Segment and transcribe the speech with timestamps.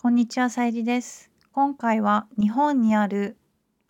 [0.00, 1.28] こんにちは、さゆりです。
[1.50, 3.36] 今回は日本にある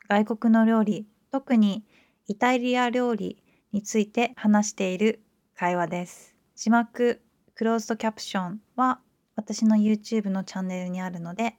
[0.08, 1.84] 外国の料理、特に
[2.27, 3.42] イタリア料理
[3.73, 5.21] について話している
[5.55, 6.34] 会話です。
[6.57, 7.21] 字幕、
[7.55, 9.00] クローズドキャプションは
[9.36, 11.57] 私の YouTube のチャンネルにあるので、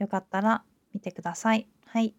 [0.00, 1.68] よかったら見てください。
[1.86, 2.16] はい。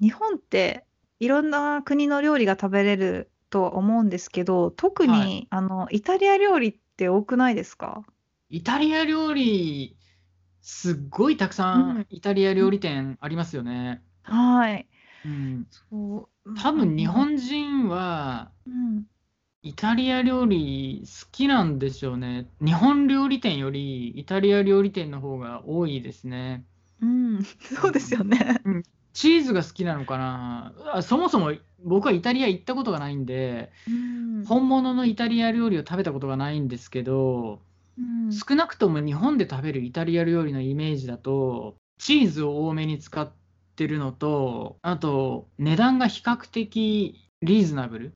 [0.00, 0.86] 日本って
[1.20, 5.46] いろんな国の料理が食べれるとは思うんですけど、特に、はい。
[5.50, 8.04] あのイタリア料理って多くないですか？
[8.50, 9.96] イタリア料理、
[10.60, 12.06] すっごいたくさうんん。
[12.10, 12.70] イタリア料うん。
[12.70, 14.02] 理店ありますよね。
[14.24, 14.88] はい。
[15.24, 15.66] うん。
[15.70, 19.06] そう、うん、多分日本人はうん。
[19.64, 22.48] イタリア料理好きなんでしょうね。
[22.60, 26.64] 日本料理店よりイタリア料理店の方が多いですね。
[27.00, 28.24] うん、うそうですよん。
[28.24, 28.60] ね。
[28.64, 28.82] うん。
[29.12, 30.74] チーズが好きなのかな？
[30.94, 31.52] あ、そもそも
[31.84, 34.44] 僕はイタリア行ったことがないんで、うん。
[34.46, 37.60] 本物のイタリア料理を食べたことがないんですけど、
[37.98, 38.32] うん。
[38.32, 43.30] 少なくとも日本で食べるイタリア料理のイメージだと、チーズを多めに使っ
[43.76, 48.12] てるのと、あと値段が比較的リーズナブル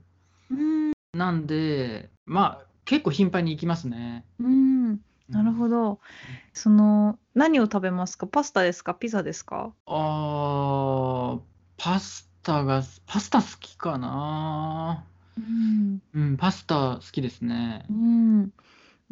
[0.51, 0.93] うん。
[1.13, 4.25] なんで、まあ、結構頻繁に行きますね。
[4.39, 5.55] うん、うなるん。
[5.55, 6.01] ほど。
[6.29, 6.41] うん。
[6.53, 8.27] その、何を食べますか？
[8.27, 8.95] パスタですか？
[8.95, 9.73] ピザですか？
[9.87, 11.41] ああ、
[11.77, 15.05] パスタがパスタ好きかな。
[15.39, 16.01] うん。
[16.15, 17.85] うん、パスタ好きですね。
[17.91, 18.53] うん。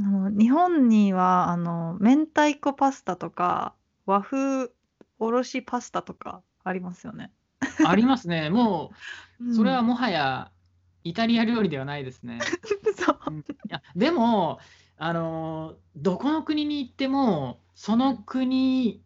[0.00, 3.74] あの、日本には、あの、明太子パスタとか、
[4.06, 4.70] 和風
[5.18, 7.30] おろしパスタとかありますよね。
[7.84, 8.50] ありますね。
[8.50, 8.92] も
[9.40, 9.86] うう、それはん。
[9.86, 10.50] もはや
[11.04, 12.40] イタリア料理ではないですね。
[12.96, 13.18] そう。
[13.26, 13.38] うん。
[13.40, 14.58] いや、でも、
[15.04, 18.24] あの、どこの国に行っても、そうのん。
[18.24, 19.04] 国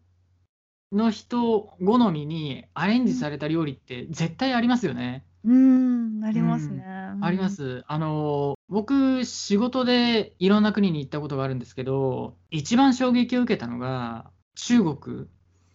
[0.91, 3.11] の人好みにアレンうん。
[3.11, 5.25] ジされた料理って絶対ありますよね。
[5.43, 6.81] うん、あうりますね。
[6.81, 6.83] ん。
[6.83, 6.85] う
[7.19, 7.49] ありまん。
[7.49, 7.83] す。
[7.87, 15.27] あの、僕、仕事でいろんな国に行ったことがあるんですけど、一番衝撃を受けたのが中国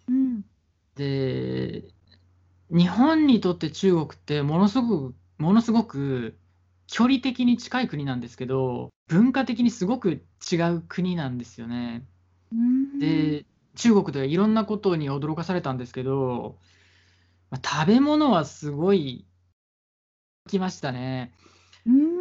[0.08, 0.44] うん。
[0.94, 1.94] で、
[2.70, 6.38] 日本にとって中国ってものすごくものすごく
[6.86, 12.06] 距離的に近い国なんですけど、文化的にすごく違う国なんですよね。
[13.00, 13.46] で、
[13.76, 16.58] 中国ではいろんなことに驚かされたんですけど、
[17.50, 19.26] ま、食べ物はすごい
[20.48, 21.32] きましたね。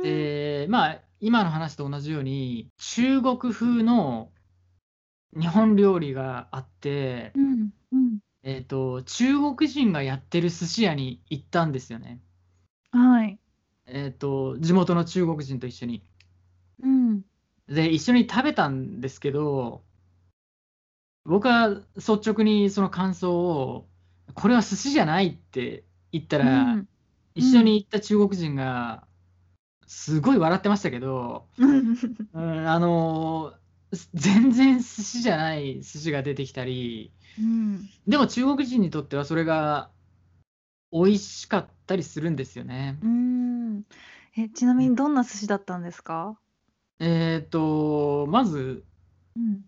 [0.03, 4.31] で、まあ、今の話と同じように、中国風の
[5.37, 8.19] 日本料理があってうん、うん。
[8.43, 12.19] えっと、中国人がやってる寿司屋に行ったんですよね。
[12.91, 13.39] はい。
[13.85, 16.03] えっと、地元の中国人と一緒に。
[16.81, 17.23] うん。
[17.67, 19.83] で、一緒に食べたんですけど、
[21.25, 23.87] 僕は率直にその感想を、
[24.33, 26.79] これは寿司じゃないって言ったうら、ん。
[26.79, 26.87] う
[27.35, 27.65] 一緒ん。
[27.65, 29.07] に行った中国人が
[29.87, 31.97] すごい笑ってましたけど、うん。
[32.33, 33.53] うん、あの、
[33.93, 37.89] す全然寿司じゃない寿司が出てきたり、うん。
[38.07, 39.89] でも中国人にとってはそれが
[40.91, 42.97] 美味しかったりするんですよね。
[43.01, 43.42] うーん。
[44.37, 44.77] え、ちなうん。
[44.77, 46.37] みにどんな寿司だったんですか？
[46.99, 48.83] えっと、まず
[49.35, 49.61] うん。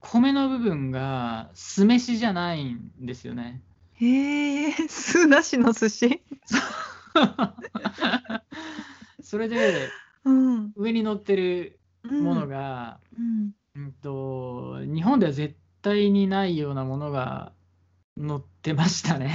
[0.00, 3.62] 米の部分が酢飯じゃないんですよね。
[3.94, 6.22] へえ、 酢なしの寿司？
[9.22, 9.94] それで、
[10.24, 10.72] うん。
[10.76, 12.48] 上に乗ってるうものん。
[12.48, 13.52] が、うん。
[13.76, 17.52] うんと、日本では絶対にないようなものが
[18.16, 19.34] 乗ってましたね。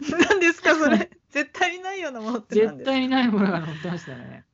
[0.00, 1.10] 何ですかそれ？
[1.32, 2.82] 絶対にないようなものって何絶？
[2.82, 4.46] 対にないものが乗ってましたね。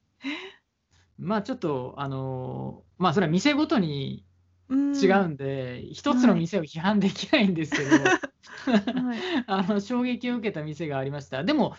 [1.18, 4.26] まあ、ちょっと、あの、まあ、それは店ごとに
[4.68, 5.30] う違うーん。
[5.30, 6.48] んで、一つのはい。
[6.48, 8.20] 店を批判できないんですけど、
[8.92, 9.26] はい。
[9.46, 11.44] あの、衝撃を受けた店がありました。
[11.44, 11.76] でも、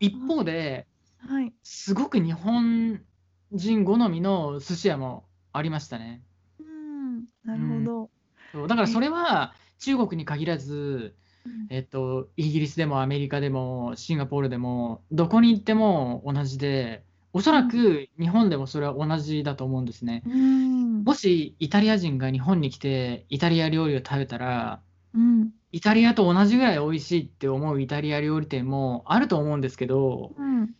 [0.00, 0.88] 一あ、方で、
[1.18, 1.54] はい。
[1.64, 3.06] すごく日本
[3.52, 6.24] 人好みの寿司屋もありましたね。
[6.58, 7.82] うーん、うなるほん。
[7.82, 8.10] ど。
[8.54, 11.27] そう、だからそえれは中国に限らず、うん。
[11.70, 17.68] えっと、イギリスでもアメリカでもシンガポールでも、どこに行っても同じで、おそうらん。
[17.68, 20.22] く日本でもそれは同じだと思うんですね。
[20.26, 21.04] うーん。
[21.04, 24.80] もしイタリア人が日本に来て、イタリア料理を食べたら、
[25.14, 25.50] うん。
[25.72, 30.74] イタリアと同じぐらい美味しいって思うイタリア料理店もあると思うんですけど、うん。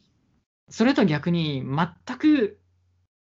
[0.71, 2.59] それと逆に全く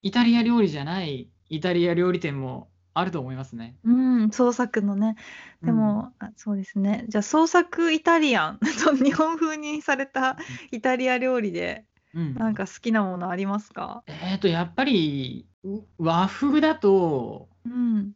[0.03, 3.77] イタリア料理じゃないイタリア料理店もあると思いますね。
[3.85, 5.17] うん、創作のね。
[5.63, 5.67] うん。
[5.67, 7.05] でも、あ、そうですね。
[7.09, 8.61] じゃ、創作イタリアン、
[9.05, 10.37] 日本風にされたうん。
[10.71, 12.35] イタリア料理で、うん。
[12.35, 14.03] なんか好きなものありますか？
[14.07, 18.15] えっと、やっぱり、う和風だと、うん。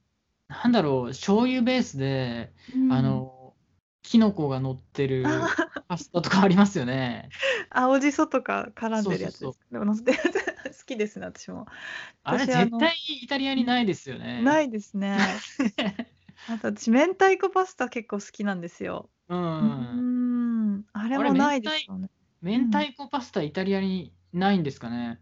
[0.48, 2.92] なんだろう、醤油ベースで、うん。
[2.92, 3.54] あの、
[4.02, 5.82] キノコが乗ってあるあ。
[5.88, 7.28] パスタとかありますよね。
[7.70, 9.48] 青じそとか絡んそうでるそうそう。
[9.48, 9.66] やつですか？
[9.72, 10.46] でも乗せてるやつです
[10.88, 11.66] きですね、私も。
[12.24, 14.42] あれ絶対イタリアにないですよね。
[14.42, 15.18] ないですね。
[16.48, 19.10] あと私、明太子パスタ結構好きなんですよ。
[19.28, 19.34] う。
[19.34, 19.40] うん
[20.78, 22.10] ん、あれもないですよね。
[22.40, 25.20] 明太子パスタイタリアにないんですかね？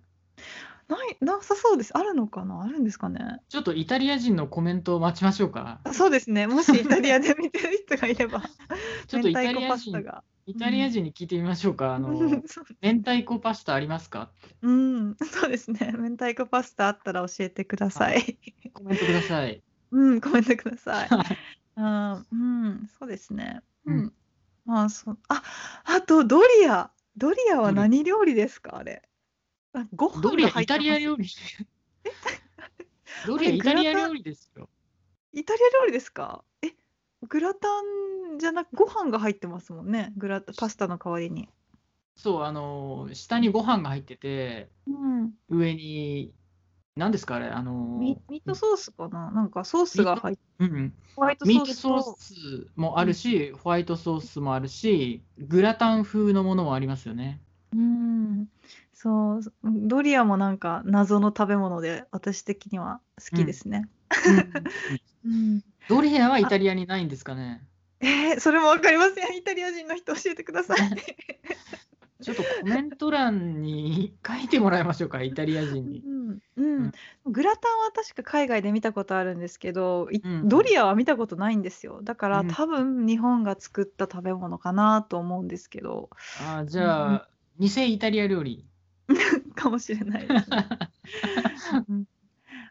[0.89, 1.97] ない、なさそうです。
[1.97, 2.63] あるのかな？
[2.63, 3.41] あるんですかね？
[3.49, 5.81] ちょっとイタリア人のコメントを待ちましょうか。
[5.85, 6.47] あそうですね。
[6.47, 8.43] もしイタリアで見てる人がいれば、
[9.09, 10.25] ちょっとイタリア人、パスタが。
[10.47, 11.95] イタリア人に聞いてみましょうか。
[11.95, 12.11] あの、
[12.81, 14.31] 明太子パスタありますか？
[14.63, 15.93] うん、そうですね。
[15.99, 18.39] 明太子パスタあったら教えてください。
[18.73, 19.61] コメントください。
[19.91, 21.09] うん、コメントください。
[21.75, 23.61] あーうん、そうですね。
[23.87, 24.13] ううんん。
[24.65, 25.19] まあ、そう。
[25.29, 25.43] あ、
[25.85, 26.91] あとドリア。
[27.17, 28.77] ドリアは何料理ですか？
[28.79, 29.03] あれ。
[29.73, 31.27] あご飯ドリアイタリア料理？
[33.27, 34.69] ドリアイタリア料理ですよ。
[35.33, 36.45] イタリア料理ですか？
[36.56, 36.56] え、
[37.29, 37.69] グラタ
[38.35, 40.13] ンじゃなく、ご飯が入ってますもんね。
[40.17, 41.49] グラタパスタの代わりに。
[42.15, 45.33] そう、あの、下にご飯が入ってて、うん。
[45.49, 46.33] 上に、
[46.97, 49.31] 何ですかあれ、あの、ミミートソースかな？
[49.31, 57.43] なんかソースが入って、うん、ホワイトソミートースとソー、スもあるし、ホワイトソースもあるし、グラタン風のものもありますよね。
[57.75, 58.49] うん、
[59.07, 63.89] そう、ドリアもなんか謎の食べ物で、私的には好きですね。
[65.25, 65.63] うん。
[65.89, 67.63] ドリアはイタリアにないんですかね。
[68.01, 69.37] えー、それもわかりません。
[69.37, 70.79] イタリア人の人教えてください。
[72.21, 76.03] ちょっとコメント欄に書いてもらいましょうか、イタリア人に。
[76.05, 76.93] うん、うん、
[77.27, 82.01] グラタンは確か海外で見たことあるんですけど、いうんドリアは見たことないんですよ。
[82.03, 86.11] だからうん多分日本が作った食べ物かなと思うんですけど、
[86.41, 87.29] あじゃあ、
[87.61, 88.67] 偽イタリア料理。
[89.55, 90.69] かもしれないですね。
[91.89, 92.05] うん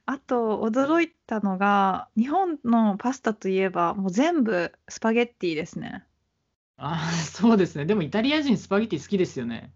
[0.07, 6.05] あと驚いたのが日本のパスタといえばもう全部スパゲッティですね。
[6.77, 7.85] あそうですね。
[7.85, 9.73] でもイタリア人スパゲティ好きですよね。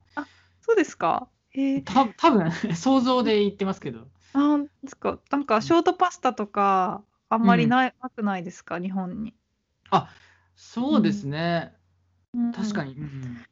[0.62, 1.28] そうですか？
[1.50, 4.08] へえた多分想像で言ってますけど。
[4.34, 5.20] あーですか？
[5.32, 8.80] なんかショートパスタとかあんまりない、なくないですか？
[8.80, 9.34] 日本に。
[9.90, 10.10] あ
[10.56, 11.74] そうですね。
[12.36, 12.94] うん確かに。
[12.94, 13.46] うんうん、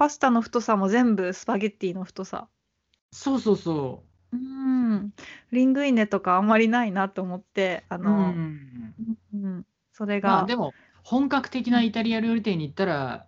[0.00, 2.48] パスタの太さも全部スパゲッティの太さ。
[3.12, 4.02] そうそうそ
[4.32, 4.36] う。
[4.38, 5.12] ん、
[5.52, 8.00] リングイネとかあんまりないなと思って、あう。
[8.00, 8.94] うの、ん。
[9.34, 9.66] うん。
[9.92, 10.72] それが、まあでも、
[11.04, 13.26] 本格的なイタリア料理店に行ったら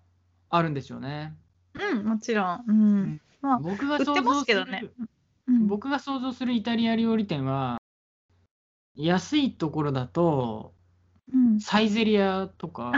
[0.49, 1.37] あるんでしょうね。
[1.75, 3.03] うん、もちろん、うん。
[3.03, 3.21] ん。
[3.43, 4.81] まあ、僕が想像すますけどね。
[4.81, 4.95] る、
[5.49, 7.77] うん、僕が想像するイタリア料理店は、
[8.95, 10.73] 安いところだと、
[11.31, 12.95] うん、サイゼリアとか、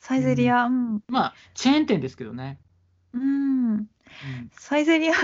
[0.00, 2.60] サイゼリア、うん、まあ、チェーン店ですけどね。
[3.14, 3.86] うん、うん。
[4.52, 5.14] サイゼリア、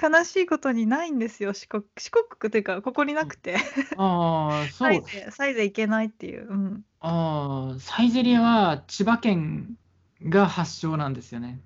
[0.00, 3.56] 悲しいことにないんですよ、四国、四国というか、ここになくて、
[3.96, 5.04] ああ、 そう。
[5.30, 5.54] サイ。
[5.54, 9.76] ゼ、行けないっていう、うん、ああ、サイゼリアは千葉県
[10.22, 11.60] が発祥なんですよね。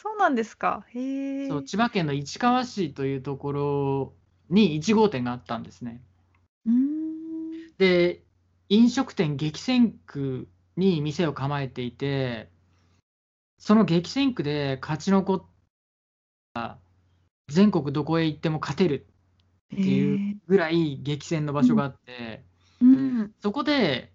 [0.00, 4.12] そうなんですか、へえ、そう、千葉県の市川市というところ
[4.48, 6.00] に1号店があったんですね。
[6.64, 8.22] うん、で、
[8.68, 10.46] 飲食店激戦区
[10.76, 12.48] に店を構えていて、
[13.58, 15.42] その激戦区で勝ち残っ
[16.54, 16.78] た
[17.48, 19.06] 全国どこへ行っても勝てる
[19.74, 22.44] っていうぐらい激戦の場所があって、
[22.80, 24.12] うん、そこで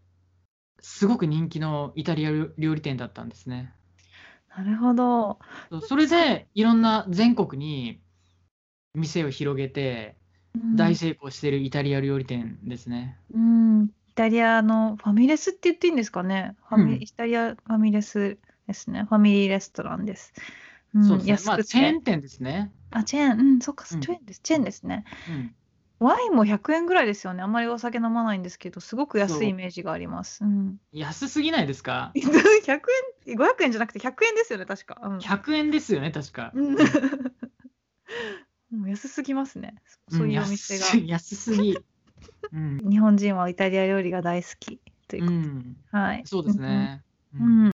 [0.80, 3.74] すごく人気のイタリア料理店だったんですね。
[4.56, 5.40] なるほど、
[5.82, 8.02] それでいろんな全国に
[8.94, 10.16] 店を広げて
[10.56, 13.18] うん大成功しているイタリア料理店ですね。
[13.34, 16.56] うん、イタリアのファミレスって言っていいんですかね。
[16.70, 19.04] ファミうんイタリアファミレスですね。
[19.10, 20.34] ファミリーレストランです。
[20.94, 21.34] うんそうですね。
[21.46, 21.64] まあ安くて。
[21.64, 22.72] チェーン店ですね。
[22.92, 24.40] あ、チェーン、うん、そっか、チうんェーンです。
[24.42, 25.04] チェーンですね。
[25.30, 25.56] うん。
[26.00, 27.42] ワインも100円ぐらいですよね。
[27.44, 30.44] あんまりお酒飲まないんですけど、すごく安いイメージがあります。
[30.44, 30.78] うん。
[30.92, 32.12] 安すぎないですか？
[32.16, 32.88] 100
[33.28, 35.00] 円、500円じゃなくて100円ですよね、確か。
[35.04, 35.18] うん。
[35.20, 36.52] ?100 円ですよね、確か。
[36.54, 36.76] うん
[38.72, 39.76] もう 安すぎますね。
[40.10, 40.86] そういうお店が。
[40.94, 41.78] うん安すぎ。
[42.54, 42.78] うん。
[42.90, 45.98] 日本人はイタリア料理が大好きといううこと。
[45.98, 45.98] ん。
[45.98, 46.22] はい。
[46.26, 47.04] そうですね。
[47.36, 47.42] うん。
[47.42, 47.72] うん